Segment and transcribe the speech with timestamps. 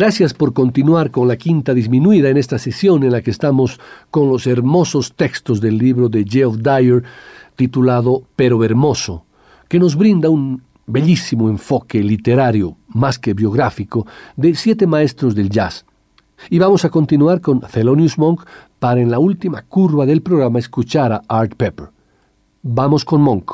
[0.00, 3.78] Gracias por continuar con la quinta disminuida en esta sesión en la que estamos
[4.10, 7.02] con los hermosos textos del libro de Geoff Dyer
[7.54, 9.26] titulado Pero Hermoso,
[9.68, 15.84] que nos brinda un bellísimo enfoque literario, más que biográfico, de siete maestros del jazz.
[16.48, 18.46] Y vamos a continuar con Thelonious Monk
[18.78, 21.90] para en la última curva del programa escuchar a Art Pepper.
[22.62, 23.52] Vamos con Monk.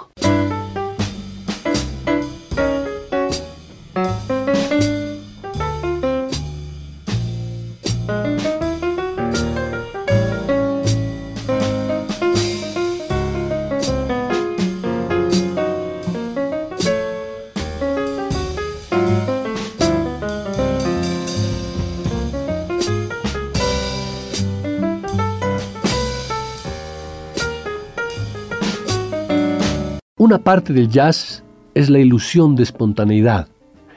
[30.39, 31.42] Parte del jazz
[31.75, 33.48] es la ilusión de espontaneidad,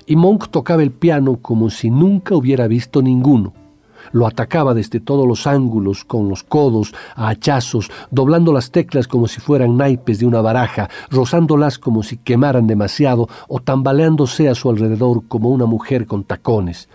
[0.05, 3.53] y Monk tocaba el piano como si nunca hubiera visto ninguno.
[4.11, 9.27] Lo atacaba desde todos los ángulos, con los codos, a hachazos, doblando las teclas como
[9.27, 14.69] si fueran naipes de una baraja, rozándolas como si quemaran demasiado o tambaleándose a su
[14.69, 16.89] alrededor como una mujer con tacones.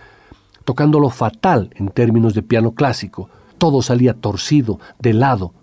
[0.65, 3.29] Tocándolo fatal en términos de piano clásico.
[3.57, 5.53] Todo salía torcido, de lado,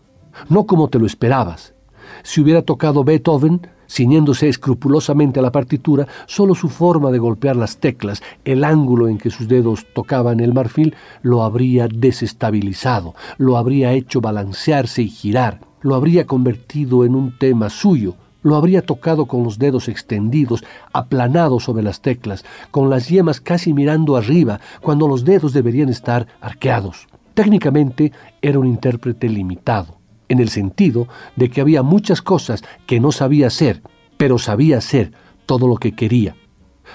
[0.48, 1.74] no como te lo esperabas.
[2.22, 3.60] Si hubiera tocado Beethoven,
[3.92, 9.18] ciñéndose escrupulosamente a la partitura, solo su forma de golpear las teclas, el ángulo en
[9.18, 15.60] que sus dedos tocaban el marfil, lo habría desestabilizado, lo habría hecho balancearse y girar,
[15.82, 21.64] lo habría convertido en un tema suyo, lo habría tocado con los dedos extendidos, aplanados
[21.64, 27.06] sobre las teclas, con las yemas casi mirando arriba, cuando los dedos deberían estar arqueados.
[27.34, 30.01] Técnicamente era un intérprete limitado
[30.32, 31.06] en el sentido
[31.36, 33.82] de que había muchas cosas que no sabía hacer,
[34.16, 35.12] pero sabía hacer
[35.46, 36.34] todo lo que quería.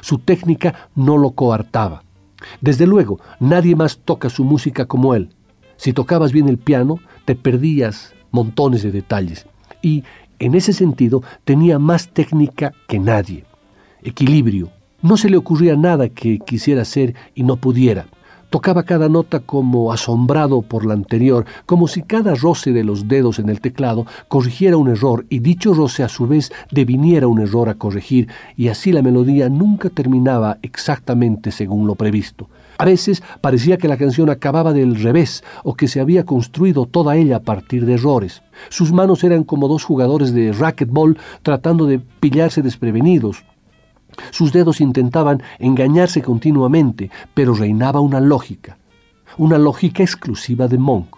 [0.02, 2.04] Su técnica no lo coartaba.
[2.62, 5.30] Desde luego, nadie más toca su música como él.
[5.76, 9.46] Si tocabas bien el piano, te perdías montones de detalles.
[9.82, 10.04] Y,
[10.40, 13.46] en ese sentido, tenía más técnica que nadie.
[14.02, 14.72] Equilibrio.
[15.02, 18.08] No se le ocurría nada que quisiera hacer y no pudiera.
[18.50, 23.40] Tocaba cada nota como asombrado por la anterior, como si cada roce de los dedos
[23.40, 27.68] en el teclado corrigiera un error y dicho roce a su vez deviniera un error
[27.68, 32.50] a corregir, y así la melodía nunca terminaba exactamente según lo previsto.
[32.78, 37.18] A veces parecía que la canción acababa del revés o que se había construido toda
[37.18, 38.44] ella a partir de errores.
[38.70, 43.44] Sus manos eran como dos jugadores de racquetball tratando de pillarse desprevenidos.
[44.32, 48.78] Sus dedos intentaban engañarse continuamente, pero reinaba una lógica,
[49.38, 51.18] una lógica exclusiva de Monk.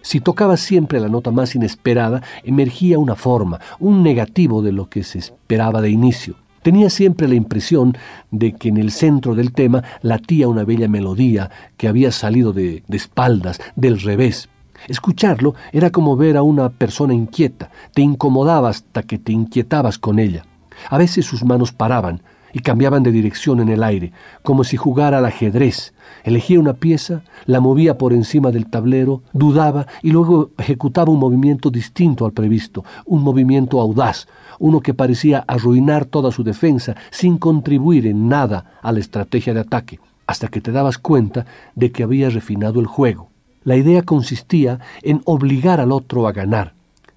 [0.00, 5.02] Si tocaba siempre la nota más inesperada, emergía una forma, un negativo de lo que
[5.02, 6.36] se esperaba de inicio.
[6.62, 7.96] Tenía siempre la impresión
[8.30, 12.82] de que en el centro del tema latía una bella melodía que había salido de,
[12.88, 14.48] espaldas, del revés.
[14.86, 20.18] Escucharlo era como ver a una persona inquieta, te incomodaba hasta que te inquietabas con
[20.18, 20.44] ella.
[20.90, 22.22] A veces sus manos paraban
[22.52, 24.12] y cambiaban de dirección en el aire,
[24.42, 25.92] como si jugara al ajedrez.
[26.24, 31.70] Elegía una pieza, la movía por encima del tablero, dudaba y luego ejecutaba un movimiento
[31.70, 34.26] distinto al previsto, un movimiento audaz,
[34.58, 39.60] uno que parecía arruinar toda su defensa sin contribuir en nada a la estrategia de
[39.60, 43.28] ataque, hasta que te dabas cuenta de que había refinado el juego.
[43.64, 46.74] La idea consistía en obligar al otro a ganar.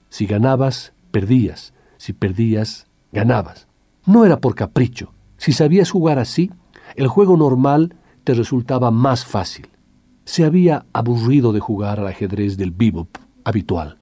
[0.09, 1.73] Si ganabas, perdías.
[1.97, 3.67] Si perdías, ganabas.
[4.05, 5.13] No era por capricho.
[5.37, 6.51] Si sabías jugar así,
[6.95, 9.69] el juego normal te resultaba más fácil.
[10.25, 13.09] Se había aburrido de jugar al ajedrez del bebop
[13.43, 14.00] habitual.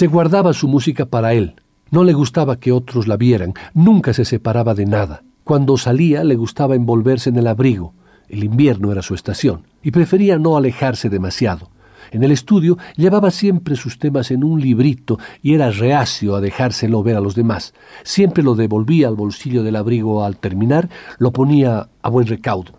[0.00, 1.56] Se guardaba su música para él.
[1.90, 3.52] No le gustaba que otros la vieran.
[3.74, 5.24] Nunca se separaba de nada.
[5.44, 7.92] Cuando salía le gustaba envolverse en el abrigo.
[8.30, 9.64] El invierno era su estación.
[9.82, 11.68] Y prefería no alejarse demasiado.
[12.12, 17.02] En el estudio llevaba siempre sus temas en un librito y era reacio a dejárselo
[17.02, 17.74] ver a los demás.
[18.02, 20.88] Siempre lo devolvía al bolsillo del abrigo al terminar,
[21.18, 22.72] lo ponía a buen recaudo.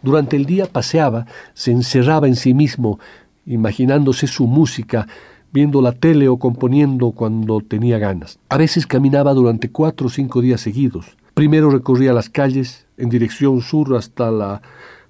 [0.00, 2.98] Durante el día paseaba, se encerraba en sí mismo,
[3.44, 5.06] imaginándose su música,
[5.52, 8.38] viendo la tele o componiendo cuando tenía ganas.
[8.48, 11.16] A veces caminaba durante cuatro o cinco días seguidos.
[11.34, 14.62] Primero recorría las calles en dirección sur hasta la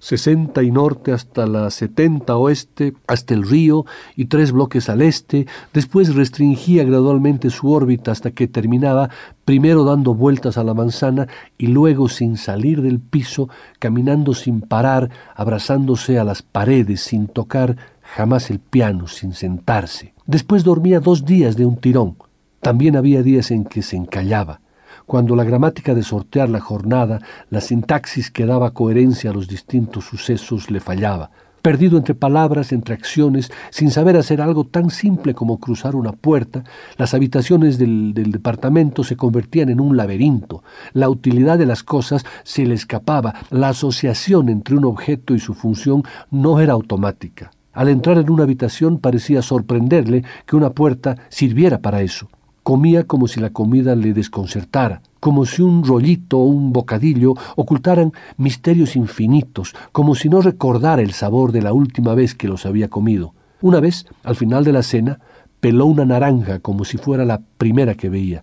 [0.03, 3.85] 60 y norte hasta la 70 oeste, hasta el río
[4.17, 9.09] y tres bloques al este, después restringía gradualmente su órbita hasta que terminaba
[9.45, 13.47] primero dando vueltas a la manzana y luego sin salir del piso,
[13.79, 20.13] caminando sin parar, abrazándose a las paredes, sin tocar jamás el piano, sin sentarse.
[20.25, 22.17] Después dormía dos días de un tirón.
[22.61, 24.61] También había días en que se encallaba
[25.05, 27.19] cuando la gramática de sortear la jornada,
[27.49, 31.31] la sintaxis que daba coherencia a los distintos sucesos le fallaba,
[31.61, 36.63] perdido entre palabras, entre acciones, sin saber hacer algo tan simple como cruzar una puerta,
[36.97, 42.25] las habitaciones del, del, departamento se convertían en un laberinto, la utilidad de las cosas
[42.43, 47.51] se le escapaba, la asociación entre un objeto y su función no era automática.
[47.73, 52.29] Al entrar en una habitación parecía sorprenderle que una puerta sirviera para eso.
[52.61, 58.13] Comía como si la comida le desconcertara, como si un rollito o un bocadillo ocultaran
[58.37, 62.89] misterios infinitos, como si no recordara el sabor de la última vez que los había
[62.89, 63.33] comido.
[63.59, 65.19] Una vez, al final de la cena,
[65.59, 68.41] peló una naranja como si fuera la primera que veía.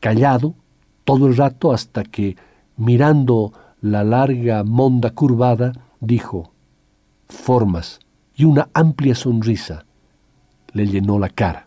[0.00, 0.54] Callado,
[1.04, 2.36] todo el rato hasta que,
[2.76, 6.52] mirando la larga monda curvada, dijo,
[7.28, 8.00] formas,
[8.36, 9.84] y una amplia sonrisa
[10.72, 11.66] le llenó la cara.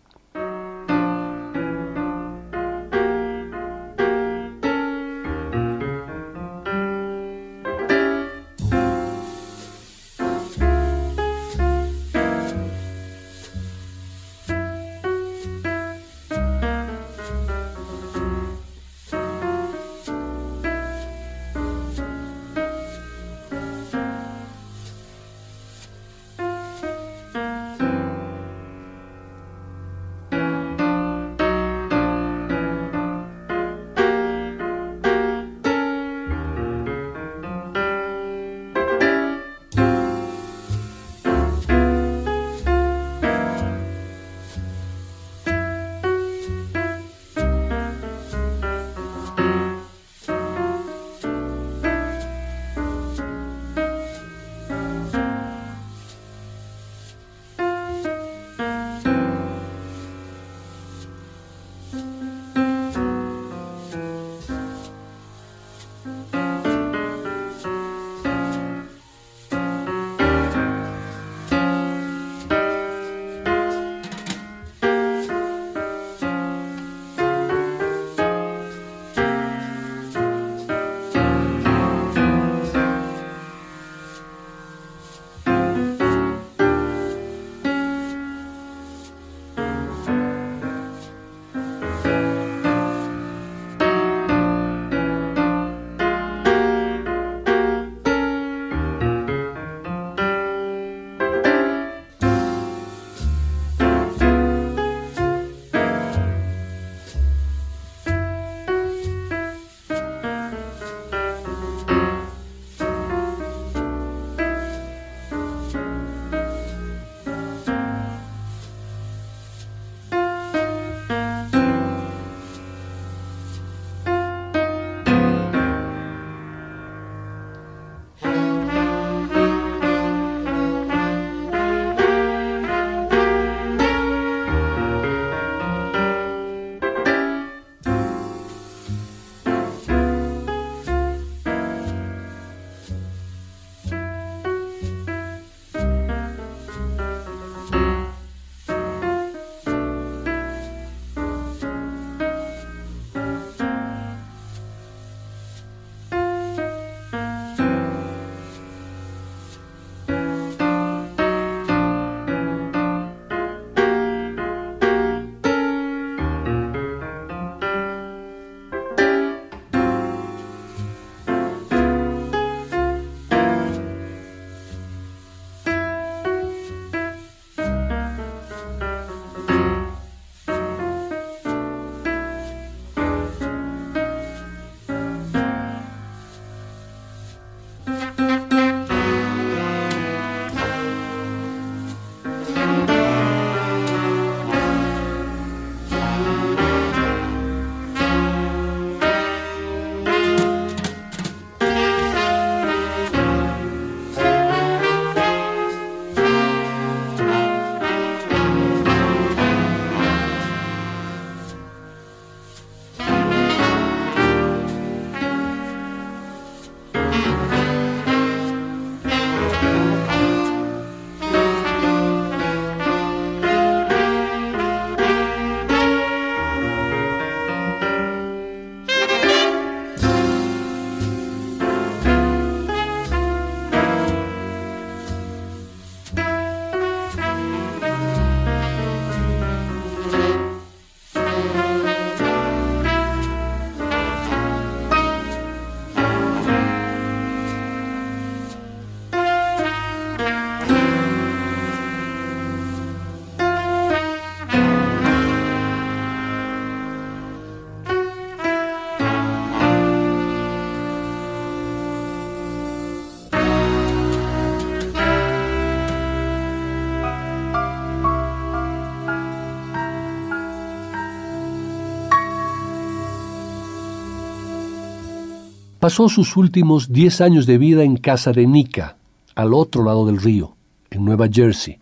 [275.90, 278.98] Pasó sus últimos diez años de vida en casa de Nika,
[279.34, 280.56] al otro lado del río,
[280.92, 281.80] en Nueva Jersey,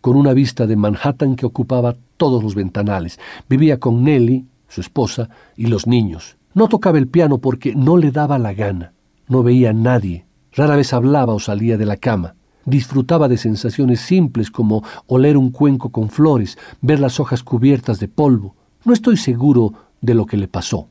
[0.00, 3.18] con una vista de Manhattan que ocupaba todos los ventanales.
[3.48, 6.36] Vivía con Nellie, su esposa, y los niños.
[6.54, 8.92] No tocaba el piano porque no le daba la gana.
[9.26, 10.24] No veía a nadie.
[10.52, 12.36] Rara vez hablaba o salía de la cama.
[12.64, 18.06] Disfrutaba de sensaciones simples como oler un cuenco con flores, ver las hojas cubiertas de
[18.06, 18.54] polvo.
[18.84, 20.86] No estoy seguro de lo que le pasó.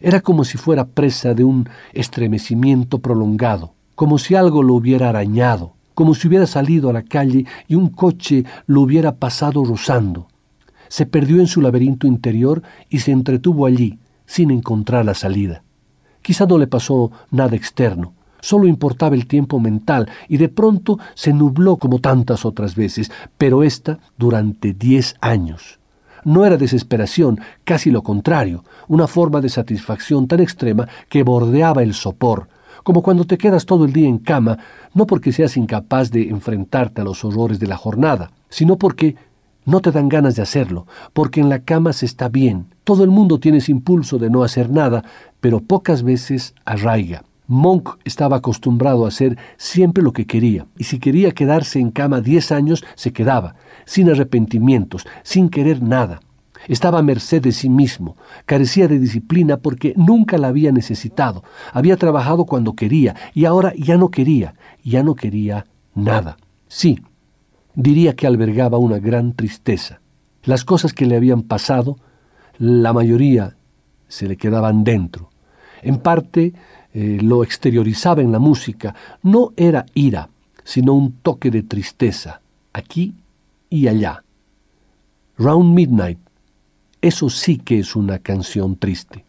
[0.00, 5.74] Era como si fuera presa de un estremecimiento prolongado, como si algo lo hubiera arañado,
[5.94, 10.28] como si hubiera salido a la calle y un coche lo hubiera pasado rozando.
[10.88, 15.62] Se perdió en su laberinto interior y se entretuvo allí, sin encontrar la salida.
[16.22, 21.32] Quizá no le pasó nada externo, solo importaba el tiempo mental y de pronto se
[21.32, 25.75] nubló como tantas otras veces, pero esta durante diez años
[26.26, 31.94] no era desesperación, casi lo contrario, una forma de satisfacción tan extrema que bordeaba el
[31.94, 32.48] sopor,
[32.82, 34.58] como cuando te quedas todo el día en cama,
[34.92, 39.14] no porque seas incapaz de enfrentarte a los horrores de la jornada, sino porque
[39.64, 42.74] no te dan ganas de hacerlo, porque en la cama se está bien.
[42.82, 45.04] Todo el mundo tiene ese impulso de no hacer nada,
[45.40, 47.22] pero pocas veces arraiga.
[47.48, 52.20] Monk estaba acostumbrado a hacer siempre lo que quería, y si quería quedarse en cama
[52.20, 53.54] diez años, se quedaba,
[53.86, 56.20] sin arrepentimientos, sin querer nada.
[56.68, 61.96] Estaba a merced de sí mismo, carecía de disciplina porque nunca la había necesitado, había
[61.96, 66.36] trabajado cuando quería y ahora ya no quería, ya no quería nada.
[66.66, 66.98] Sí,
[67.74, 70.00] diría que albergaba una gran tristeza.
[70.42, 71.98] Las cosas que le habían pasado,
[72.58, 73.56] la mayoría
[74.08, 75.30] se le quedaban dentro.
[75.82, 76.52] En parte
[76.92, 78.94] eh, lo exteriorizaba en la música.
[79.22, 80.30] No era ira,
[80.64, 82.40] sino un toque de tristeza,
[82.72, 83.14] aquí
[83.68, 84.24] y allá.
[85.36, 86.18] Round Midnight,
[87.02, 89.25] eso sí que es una canción triste.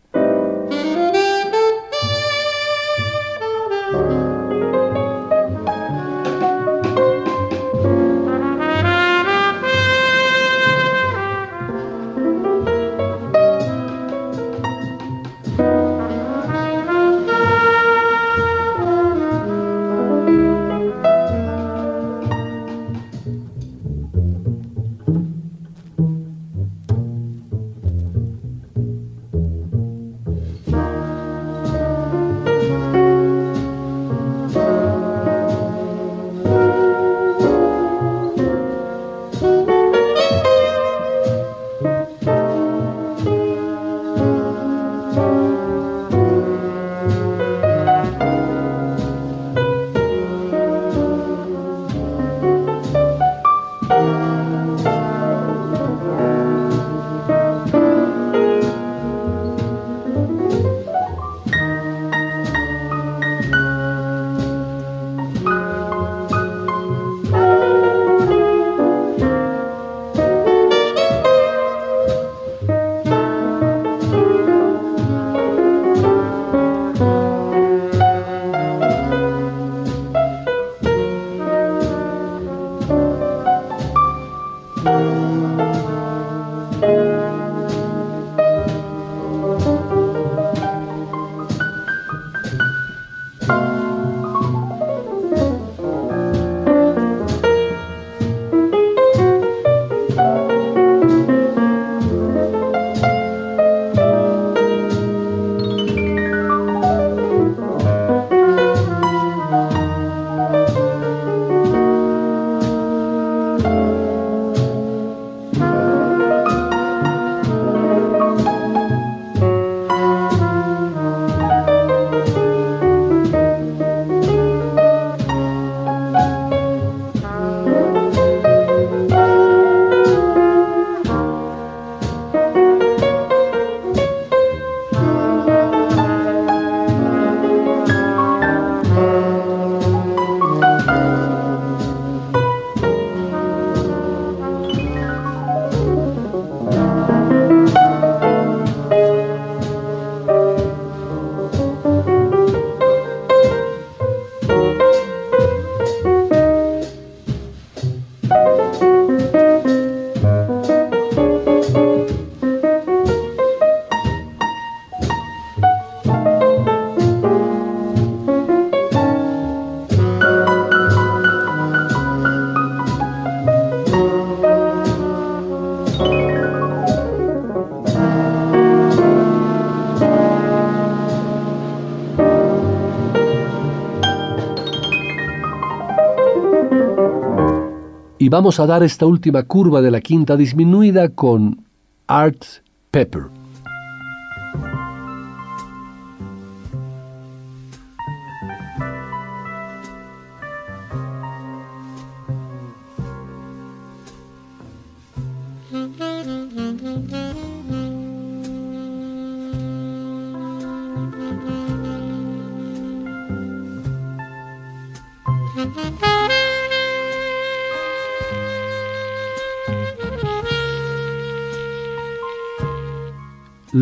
[188.28, 191.64] Y vamos a dar esta última curva de la quinta disminuida con
[192.08, 192.44] Art
[192.92, 193.37] Pepper.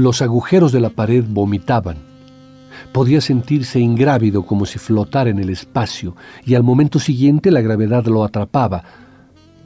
[0.06, 1.98] Los agujeros de la pared vomitaban.
[2.91, 6.15] Podía sentirse ingrávido como si flotara en el espacio,
[6.46, 8.84] y al momento siguiente la gravedad lo atrapaba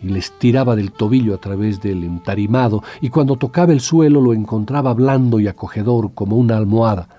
[0.02, 4.34] y le estiraba del tobillo a través del entarimado, y cuando tocaba el suelo lo
[4.34, 7.10] encontraba blando y acogedor como una almohada.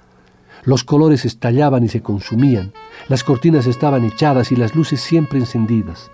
[0.65, 2.73] Los colores estallaban y se consumían,
[3.11, 6.11] las cortinas estaban echadas y las luces siempre encendidas.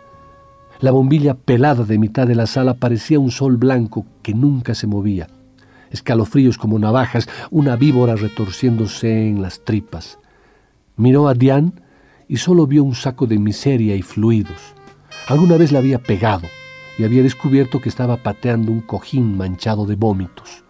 [0.81, 4.88] La bombilla pelada de mitad de la sala parecía un sol blanco que nunca se
[4.88, 5.29] movía
[5.90, 10.18] escalofríos como navajas, una víbora retorciéndose en las tripas.
[10.96, 11.72] Miró a Diane
[12.29, 14.75] y solo vio un saco de miseria y fluidos.
[15.29, 16.46] Alguna vez la había pegado
[16.99, 20.64] y había descubierto que estaba pateando un cojín manchado de vómitos.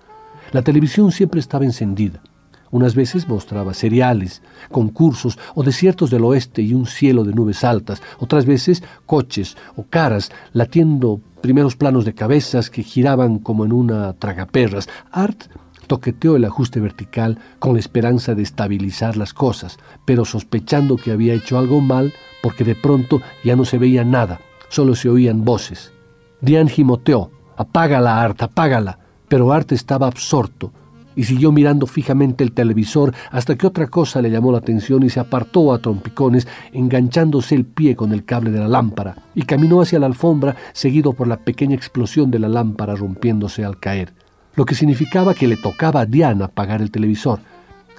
[0.53, 2.23] La televisión siempre estaba encendida.
[2.71, 8.03] Unas veces mostraba cereales, concursos o desiertos del oeste y un cielo de nubes altas,
[8.19, 14.15] otras veces coches o caras latiendo primeros planos de cabezas que giraban como en una
[14.15, 14.89] tragaperras.
[15.13, 15.45] Art
[15.87, 21.35] toqueteó el ajuste vertical con la esperanza de estabilizar las cosas, pero sospechando que había
[21.35, 25.93] hecho algo mal porque de pronto ya no se veía nada, solo se oían voces.
[26.41, 30.73] Diane gimoteó, apágala, Art, apágala, pero Art estaba absorto
[31.17, 35.11] y siguió mirando fijamente el televisor hasta que otra cosa le llamó la atención y
[35.11, 39.81] se apartó a trompicones, enganchándose el pie con el cable de la lámpara, y caminó
[39.81, 44.13] hacia la alfombra seguido por la pequeña explosión de la lámpara rompiéndose al caer,
[44.55, 47.41] lo que significaba que le tocaba a Diana apagar el televisor.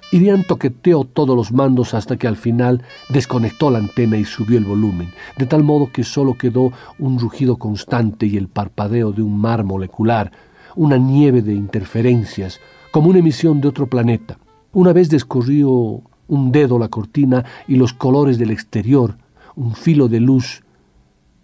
[0.10, 4.58] Y Diane toqueteó todos los mandos hasta que al final desconectó la antena y subió
[4.58, 9.22] el volumen, de tal modo que solo quedó un rugido constante y el parpadeo de
[9.22, 10.32] un mar molecular,
[10.76, 12.62] una nieve de interferencias,
[12.98, 14.40] como una emisión de otro planeta.
[14.74, 19.20] Una vez descorrió un dedo la cortina y los colores del exterior,
[19.56, 20.64] un filo de luz,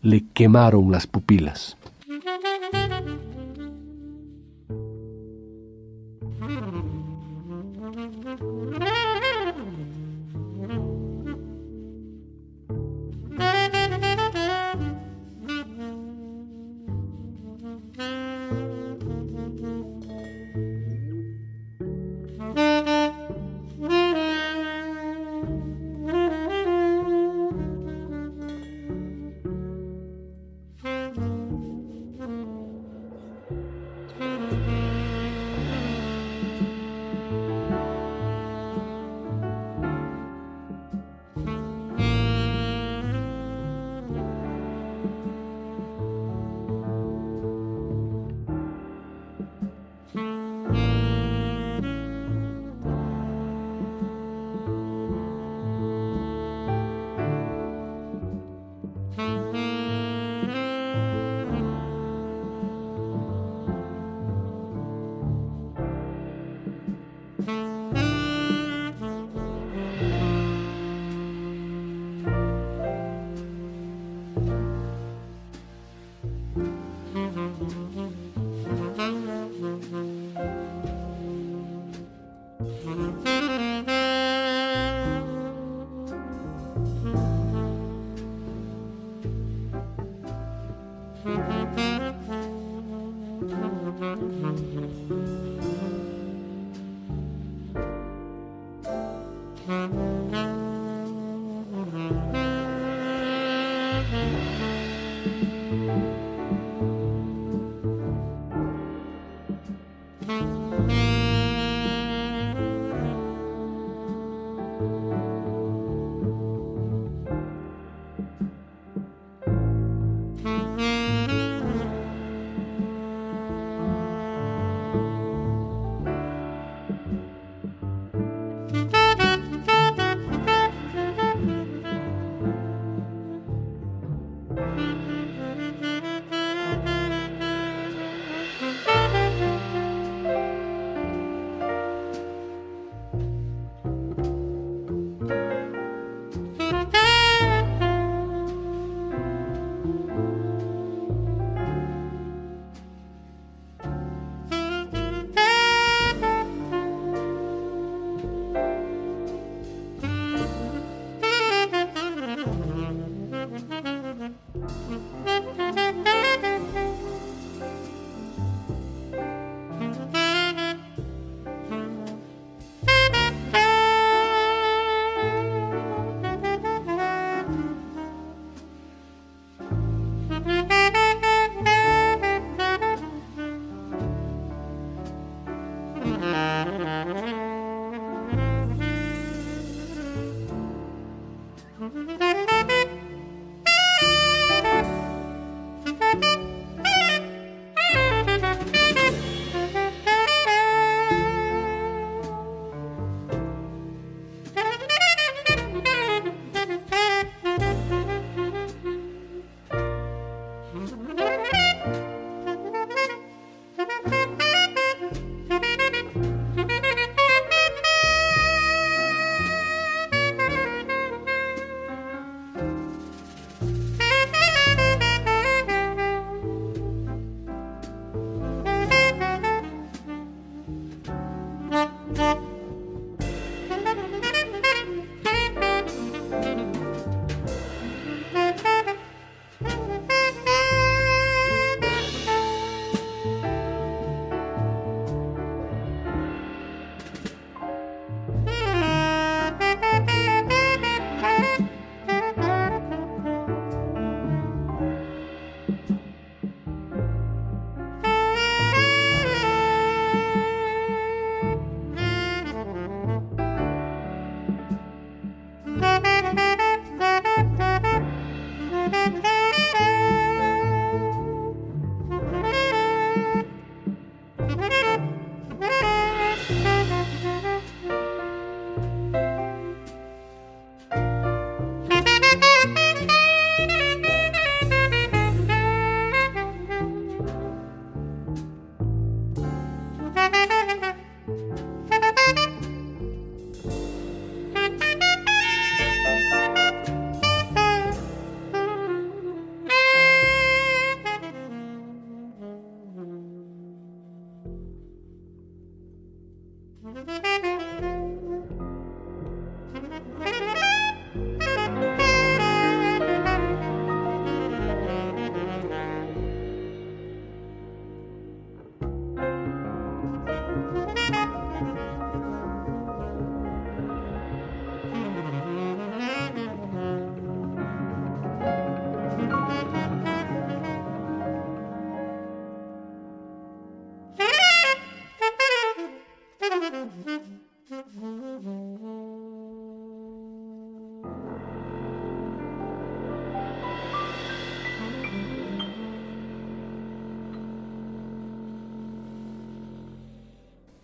[0.01, 1.77] le quemaron las pupilas.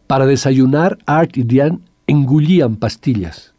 [0.10, 3.54] Para desayunar, Art y Diane engullían pastillas.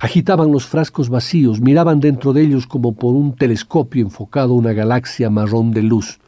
[0.00, 5.30] Agitaban los frascos vacíos, miraban dentro de ellos como por un telescopio enfocado una galaxia
[5.30, 6.18] marrón de luz.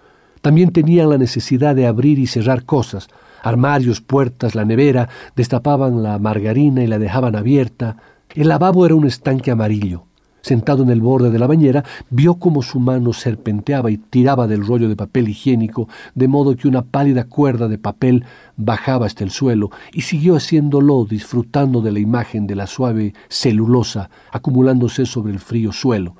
[0.41, 3.09] También tenían la necesidad de abrir y cerrar cosas,
[3.43, 7.97] armarios, puertas, la nevera, destapaban la margarina y la dejaban abierta.
[8.37, 10.05] El lavabo era un estanque amarillo.
[10.47, 14.65] Sentado en el borde de la bañera, vio cómo su mano serpenteaba y tiraba del
[14.65, 18.25] rollo de papel higiénico, de modo que una pálida cuerda de papel
[18.57, 24.09] bajaba hasta el suelo, y siguió haciéndolo, disfrutando de la imagen de la suave celulosa
[24.31, 26.15] acumulándose sobre el frío suelo.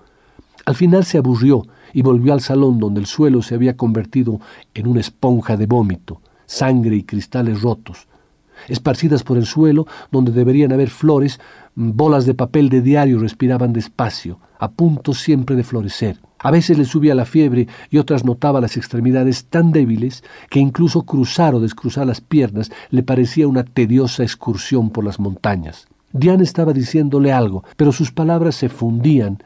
[0.65, 1.63] Al final se aburrió
[1.93, 4.41] y volvió al salón donde el suelo se había convertido
[4.75, 8.09] en una esponja de vómito, sangre y cristales rotos.
[8.69, 11.41] Esparcidas por el suelo, donde deberían haber flores,
[11.75, 16.21] bolas de papel de diario respiraban despacio, a punto siempre de florecer.
[16.39, 21.03] A veces le subía la fiebre y otras notaba las extremidades tan débiles que incluso
[21.03, 25.89] cruzar o descruzar las piernas le parecía una tediosa excursión por las montañas.
[26.13, 29.39] Diane estaba diciéndole algo, pero sus palabras se fundían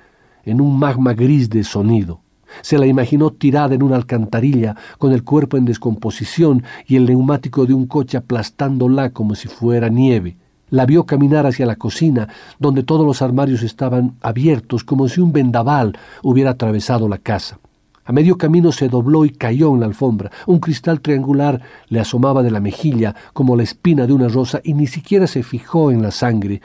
[0.44, 2.20] en un magma gris de sonido.
[2.62, 7.66] Se la imaginó tirada en una alcantarilla, con el cuerpo en descomposición y el neumático
[7.66, 10.36] de un coche aplastándola como si fuera nieve.
[10.70, 15.32] La vio caminar hacia la cocina, donde todos los armarios estaban abiertos, como si un
[15.32, 17.58] vendaval hubiera atravesado la casa.
[18.04, 20.30] A medio camino se dobló y cayó en la alfombra.
[20.46, 24.74] Un cristal triangular le asomaba de la mejilla como la espina de una rosa y
[24.74, 26.60] ni siquiera se fijó en la sangre,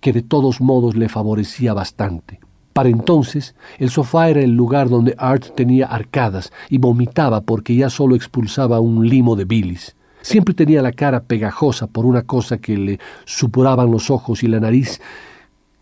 [0.00, 2.40] que de todos modos le favorecía bastante.
[2.80, 7.90] Para entonces, el sofá era el lugar donde Art tenía arcadas y vomitaba porque ya
[7.90, 9.94] solo expulsaba un limo de bilis.
[10.22, 14.60] Siempre tenía la cara pegajosa por una cosa que le supuraban los ojos y la
[14.60, 14.98] nariz,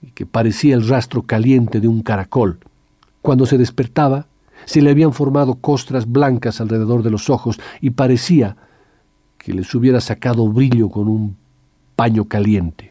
[0.03, 2.59] y que parecía el rastro caliente de un caracol.
[3.23, 4.27] Cuando se despertaba,
[4.65, 8.57] se le habían formado costras blancas alrededor de los ojos y parecía
[9.39, 11.37] que les hubiera sacado brillo con un
[11.95, 12.91] paño caliente.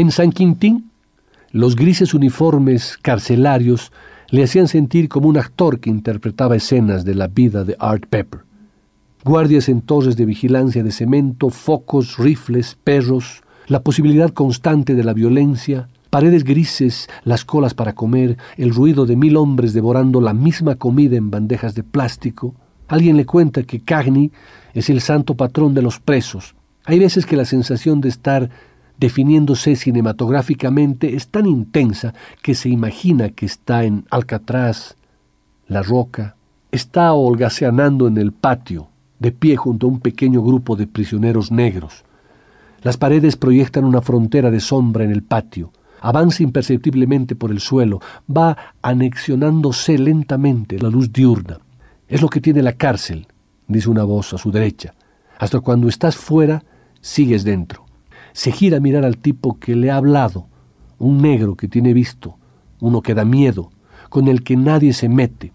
[0.00, 0.90] En San Quintín,
[1.52, 3.92] los grises uniformes carcelarios
[4.30, 8.40] le hacían sentir como un actor que interpretaba escenas de la vida de Art Pepper.
[9.26, 15.12] Guardias en torres de vigilancia de cemento, focos, rifles, perros, la posibilidad constante de la
[15.12, 20.76] violencia, paredes grises, las colas para comer, el ruido de mil hombres devorando la misma
[20.76, 22.54] comida en bandejas de plástico.
[22.88, 24.32] Alguien le cuenta que Cagney
[24.72, 26.54] es el santo patrón de los presos.
[26.86, 28.48] Hay veces que la sensación de estar
[29.00, 34.96] definiéndose cinematográficamente es tan intensa que se imagina que está en Alcatraz,
[35.66, 36.36] La Roca,
[36.70, 38.88] está holgazaneando en el patio,
[39.18, 42.04] de pie junto a un pequeño grupo de prisioneros negros.
[42.82, 45.72] Las paredes proyectan una frontera de sombra en el patio.
[46.02, 51.58] Avanza imperceptiblemente por el suelo, va anexionándose lentamente la luz diurna.
[52.06, 53.26] Es lo que tiene la cárcel,
[53.66, 54.94] dice una voz a su derecha.
[55.38, 56.64] Hasta cuando estás fuera,
[57.00, 57.89] sigues dentro.
[58.32, 60.46] Se gira a mirar al tipo que le ha hablado,
[60.98, 62.36] un negro que tiene visto,
[62.80, 63.70] uno que da miedo,
[64.08, 65.52] con el que nadie se mete.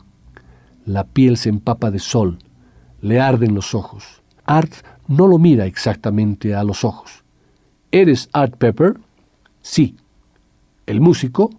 [0.85, 2.39] La piel se empapa de sol,
[3.01, 4.21] le arden los ojos.
[4.45, 4.73] Art
[5.07, 7.23] no lo mira exactamente a los ojos.
[7.91, 8.99] ¿Eres Art Pepper?
[9.61, 9.95] Sí.
[10.85, 11.49] ¿El músico?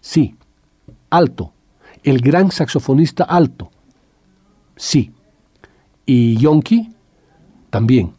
[0.00, 0.36] Sí.
[1.10, 1.52] Alto.
[2.02, 3.70] ¿El gran saxofonista alto?
[4.76, 5.12] Sí.
[6.06, 6.90] ¿Y Yonki?
[7.70, 8.14] También.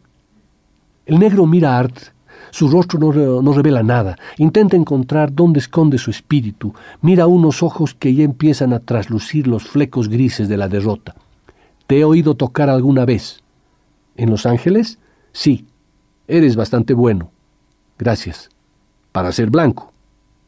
[1.06, 1.98] El negro mira a Art.
[2.56, 4.16] Su rostro no, no, revela nada.
[4.38, 6.72] Intenta encontrar dónde esconde su espíritu.
[7.02, 11.16] Mira unos ojos que ya empiezan a traslucir los flecos grises de la derrota.
[11.86, 13.42] Te he oído tocar alguna vez.
[14.16, 14.98] ¿En Los Ángeles?
[15.32, 15.66] Sí.
[16.28, 17.30] Eres bastante bueno.
[17.98, 18.48] Gracias.
[19.12, 19.92] Para ser blanco.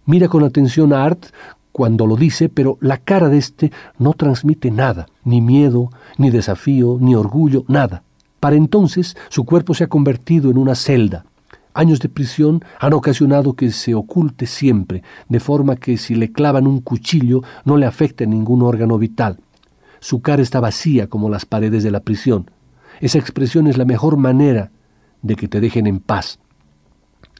[0.06, 1.26] Mira con atención a Art
[1.72, 6.96] cuando lo dice, pero la cara de éste no transmite nada, ni miedo, ni desafío,
[6.98, 8.02] ni orgullo, nada.
[8.40, 11.26] Para entonces su cuerpo se ha convertido en una celda.
[11.78, 16.66] Años de prisión han ocasionado que se oculte siempre, de forma que si le clavan
[16.66, 19.38] un cuchillo no le afecte ningún órgano vital.
[20.00, 22.50] Su cara está vacía como las paredes de la prisión.
[23.00, 24.72] Esa expresión es la mejor manera
[25.22, 26.40] de que te dejen en paz.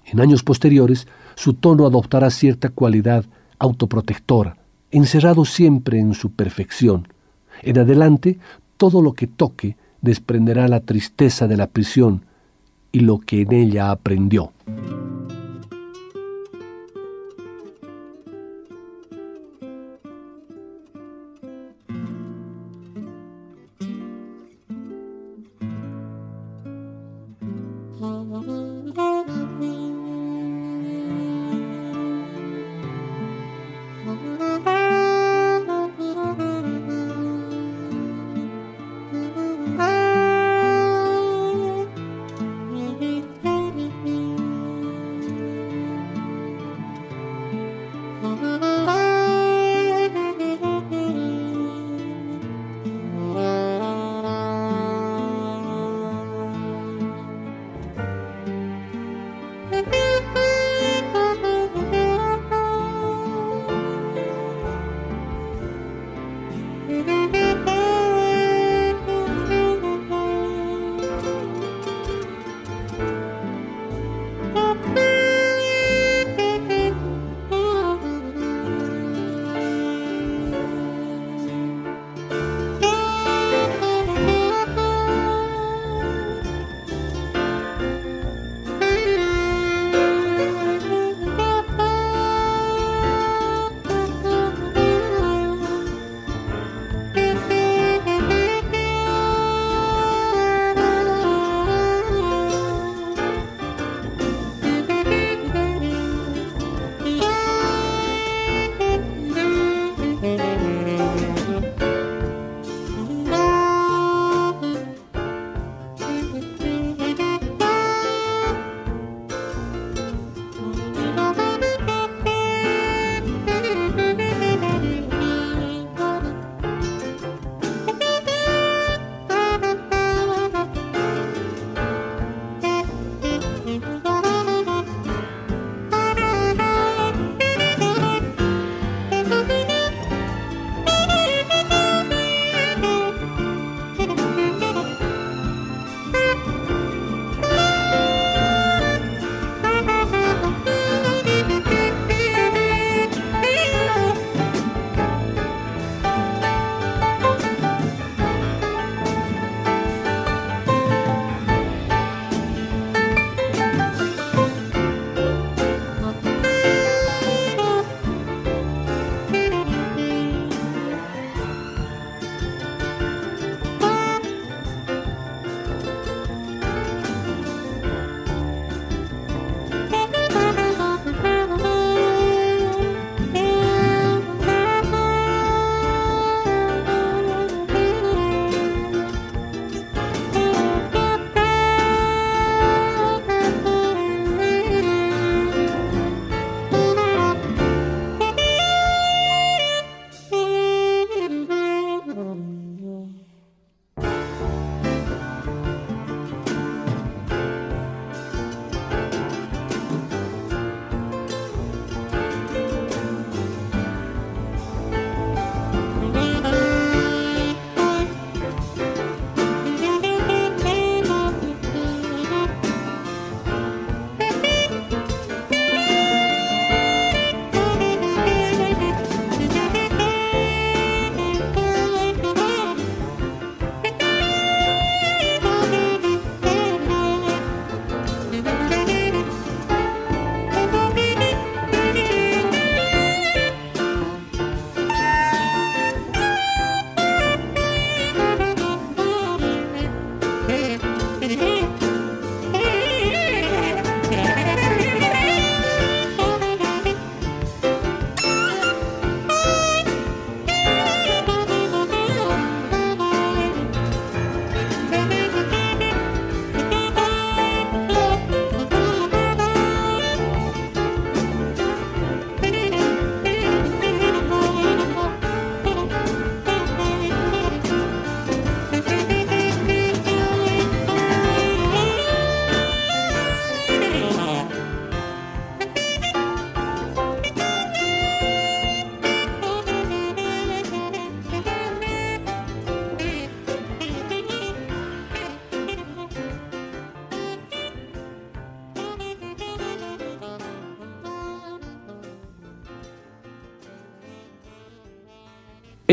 [0.06, 3.24] En años posteriores, su tono adoptará cierta cualidad
[3.58, 4.56] autoprotectora,
[4.92, 7.08] encerrado siempre en su perfección.
[7.62, 8.38] En adelante,
[8.76, 12.27] todo lo que toque desprenderá la tristeza de la prisión
[12.92, 14.52] y lo que en ella aprendió.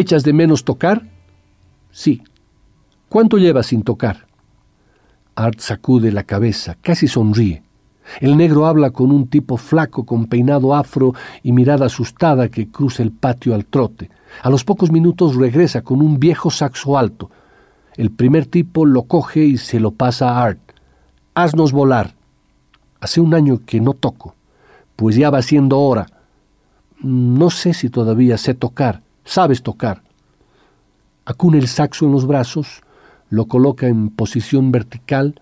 [0.05, 1.01] ¿Echas de menos tocar?
[1.89, 2.21] Sí.
[3.09, 4.27] ¿Cuánto llevas sin tocar?
[5.33, 7.63] Art sacude la cabeza, casi sonríe.
[8.19, 13.01] El negro habla con un tipo flaco con peinado afro y mirada asustada que cruza
[13.01, 14.11] el patio al trote.
[14.43, 17.31] A los pocos minutos regresa con un viejo saxo alto.
[17.97, 20.59] El primer tipo lo coge y se lo pasa a Art.
[21.33, 22.13] Haznos volar.
[22.99, 24.35] Hace un año que no toco.
[24.95, 26.05] Pues ya va siendo hora.
[27.01, 29.01] No sé si todavía sé tocar.
[29.25, 30.01] Sabes tocar.
[31.25, 32.81] Acuna el saxo en los brazos,
[33.29, 35.41] lo coloca en posición vertical,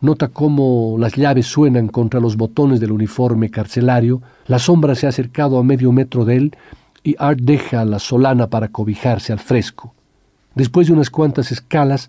[0.00, 5.10] nota cómo las llaves suenan contra los botones del uniforme carcelario, la sombra se ha
[5.10, 6.56] acercado a medio metro de él
[7.04, 9.94] y Art deja la solana para cobijarse al fresco.
[10.54, 12.08] Después de unas cuantas escalas,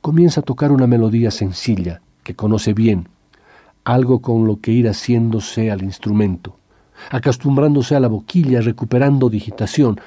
[0.00, 3.08] comienza a tocar una melodía sencilla, que conoce bien,
[3.84, 6.56] algo con lo que ir haciéndose al instrumento,
[7.10, 10.00] acostumbrándose a la boquilla, recuperando digitación,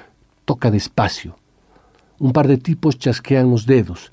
[0.46, 1.36] toca despacio.
[2.20, 4.12] Un par de tipos chasquean los dedos,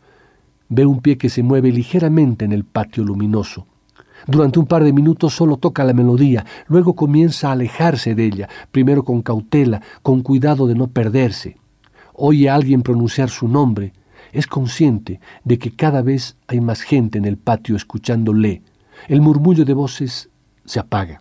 [0.72, 3.66] Ve un pie que se mueve ligeramente en el patio luminoso.
[4.28, 8.48] Durante un par de minutos solo toca la melodía, luego comienza a alejarse de ella,
[8.70, 11.56] primero con cautela, con cuidado de no perderse.
[12.14, 13.94] Oye a alguien pronunciar su nombre,
[14.32, 18.62] es consciente de que cada vez hay más gente en el patio escuchándole.
[19.08, 20.30] El murmullo de voces
[20.64, 21.20] se apaga.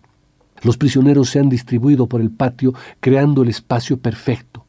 [0.61, 4.67] Los prisioneros se han distribuido por el patio creando el espacio perfecto.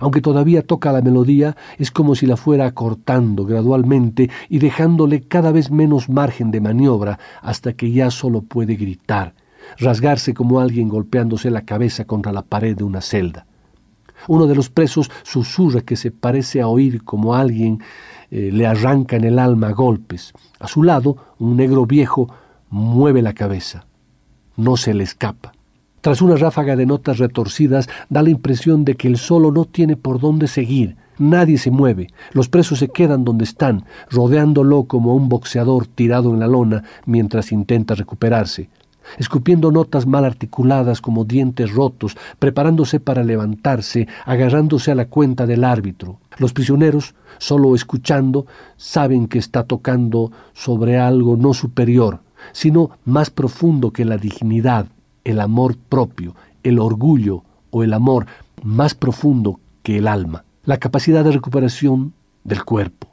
[0.00, 5.52] Aunque todavía toca la melodía, es como si la fuera acortando gradualmente y dejándole cada
[5.52, 9.34] vez menos margen de maniobra hasta que ya solo puede gritar,
[9.78, 13.46] rasgarse como alguien golpeándose la cabeza contra la pared de una celda.
[14.28, 17.80] Uno de los presos susurra que se parece a oír como alguien
[18.30, 20.32] eh, le arranca en el alma golpes.
[20.58, 22.28] A su lado, un negro viejo
[22.70, 23.86] mueve la cabeza.
[24.56, 25.52] No se le escapa.
[26.06, 29.96] Tras una ráfaga de notas retorcidas, da la impresión de que el solo no tiene
[29.96, 30.94] por dónde seguir.
[31.18, 32.10] Nadie se mueve.
[32.30, 37.50] Los presos se quedan donde están, rodeándolo como un boxeador tirado en la lona mientras
[37.50, 38.70] intenta recuperarse
[39.18, 45.62] escupiendo notas mal articuladas como dientes rotos, preparándose para levantarse, agarrándose a la cuenta del
[45.62, 46.18] árbitro.
[46.38, 48.46] Los prisioneros, solo escuchando,
[48.76, 52.20] saben que está tocando sobre algo no superior,
[52.52, 54.86] sino más profundo que la dignidad,
[55.26, 58.26] el amor propio, el orgullo o el amor
[58.62, 62.12] más profundo que el alma, la capacidad de recuperación
[62.44, 63.08] del cuerpo.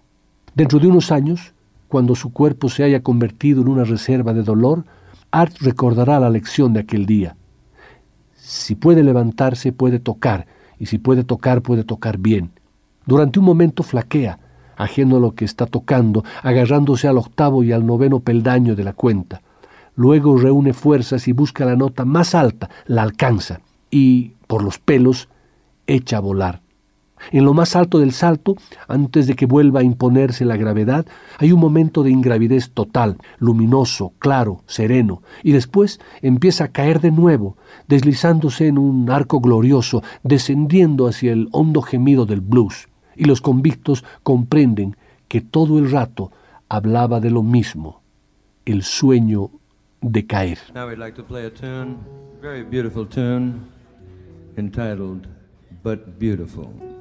[0.54, 1.54] Dentro de unos años,
[1.88, 4.86] cuando su cuerpo se haya convertido en una reserva de dolor,
[5.32, 7.36] Art recordará la lección de aquel día.
[8.36, 10.46] Si puede levantarse, puede tocar,
[10.78, 12.52] y si puede tocar, puede tocar bien.
[13.08, 14.38] Durante un momento flaquea,
[14.76, 18.94] ajeno a lo que está tocando, agarrándose al octavo y al noveno peldaño de la
[18.94, 19.42] cuenta.
[19.96, 25.30] Luego reúne fuerzas y busca la nota más alta, la alcanza y, por los pelos,
[25.88, 26.64] echa a volar.
[27.32, 28.56] En lo más alto del salto,
[28.88, 31.06] antes de que vuelva a imponerse la gravedad,
[31.38, 37.12] hay un momento de ingravidez total, luminoso, claro, sereno, y después empieza a caer de
[37.12, 37.56] nuevo,
[37.88, 42.90] deslizándose en un arco glorioso, descendiendo hacia el hondo gemido del blues.
[43.16, 46.32] Y los convictos comprenden que todo el rato
[46.68, 48.02] hablaba de lo mismo,
[48.66, 49.52] el sueño
[50.12, 50.58] decaer.
[50.74, 52.04] Now we'd like to play a tune,
[52.42, 53.72] very beautiful tune,
[54.58, 55.28] entitled
[55.82, 56.93] But Beautiful.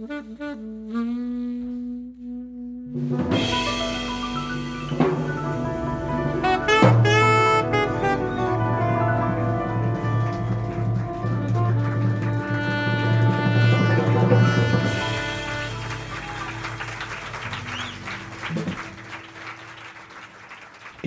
[0.00, 0.08] En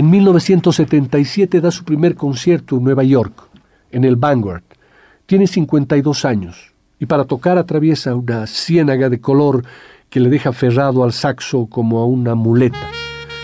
[0.10, 3.34] 1977 da su primer concierto en Nueva York,
[3.89, 4.62] en el Vanguard.
[5.26, 9.64] Tiene 52 años y para tocar atraviesa una ciénaga de color
[10.10, 12.89] que le deja aferrado al saxo como a una muleta.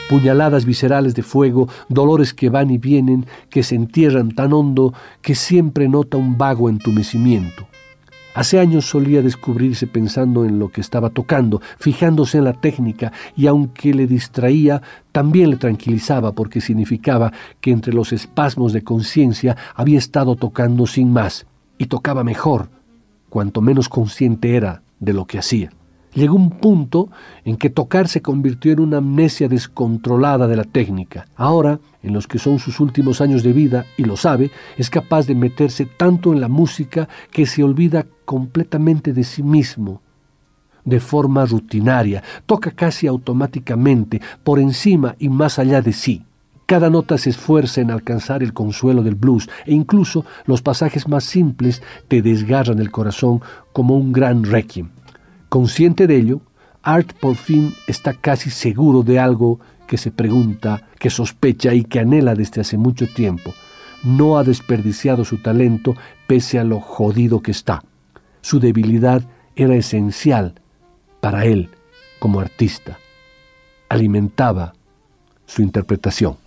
[0.10, 5.36] Puñaladas viscerales de fuego, dolores que van y vienen, que se entierran tan hondo que
[5.36, 7.68] siempre nota un vago entumecimiento.
[8.36, 13.48] Hace años solía descubrirse pensando en lo que estaba tocando, fijándose en la técnica, y
[13.48, 14.82] aunque le distraía,
[15.12, 21.12] también le tranquilizaba porque significaba que entre los espasmos de conciencia había estado tocando sin
[21.12, 21.48] más,
[21.78, 22.70] y tocaba mejor,
[23.30, 25.72] cuanto menos consciente era de lo que hacía.
[26.14, 27.10] Llegó un punto
[27.46, 31.28] en que tocar se convirtió en una amnesia descontrolada de la técnica.
[31.36, 35.28] Ahora, en los que son sus últimos años de vida, y lo sabe, es capaz
[35.28, 40.02] de meterse tanto en la música que se olvida completamente de sí mismo.
[40.84, 46.26] De forma rutinaria, toca casi automáticamente, por encima y más allá de sí.
[46.70, 51.24] Cada nota se esfuerza en alcanzar el consuelo del blues e incluso los pasajes más
[51.24, 53.42] simples te desgarran el corazón
[53.74, 54.92] como un gran requiem.
[55.50, 56.42] Consciente de ello,
[56.84, 62.02] Art por fin está casi seguro de algo que se pregunta, que sospecha y que
[62.02, 63.52] anhela desde hace mucho tiempo.
[64.04, 65.96] No ha desperdiciado su talento
[66.28, 67.84] pese a lo jodido que está.
[68.42, 69.24] Su debilidad
[69.56, 70.54] era esencial
[71.20, 71.72] para él
[72.20, 73.00] como artista.
[73.90, 74.74] Alimentaba
[75.50, 76.38] su interpretación.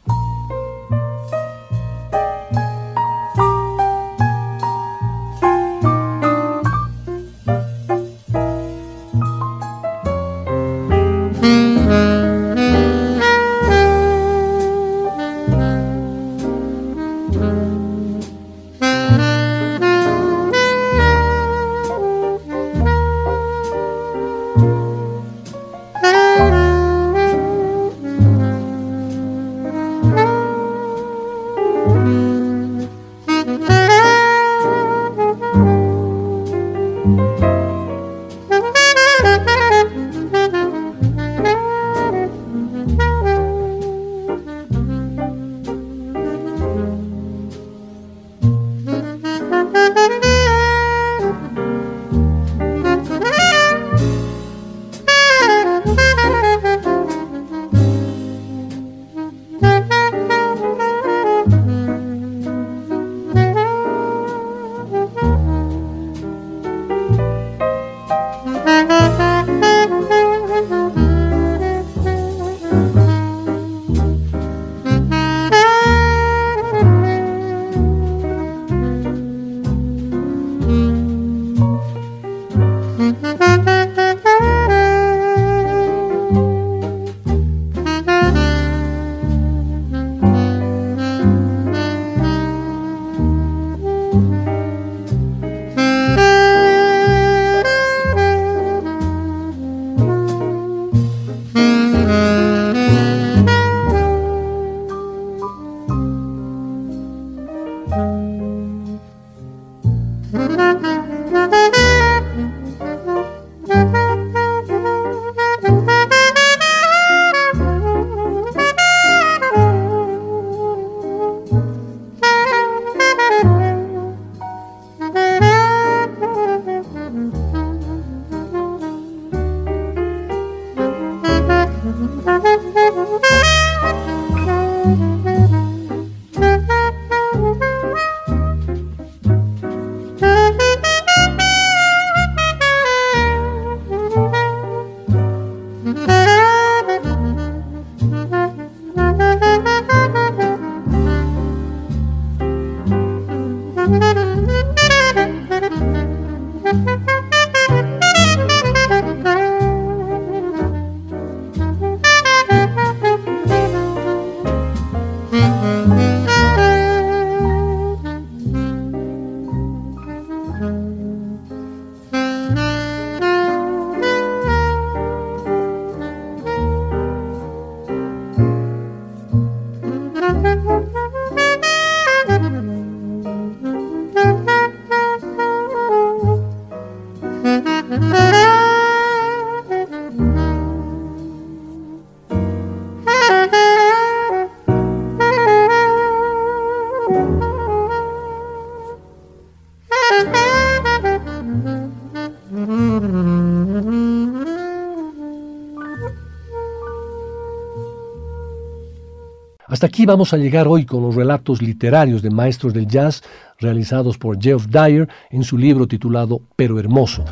[209.92, 213.22] Aquí vamos a llegar hoy con los relatos literarios de maestros del jazz
[213.58, 217.26] realizados por Geoff Dyer en su libro titulado Pero Hermoso.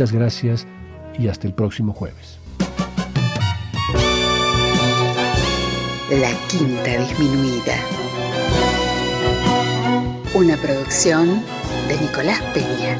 [0.00, 0.66] Muchas gracias
[1.18, 2.38] y hasta el próximo jueves.
[6.10, 7.76] La Quinta Disminuida.
[10.32, 11.42] Una producción
[11.86, 12.96] de Nicolás Peña.